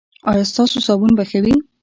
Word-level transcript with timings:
ایا 0.29 0.43
ستاسو 0.51 0.77
صابون 0.87 1.11
به 1.17 1.23
ښه 1.29 1.39
وي؟ 1.43 1.55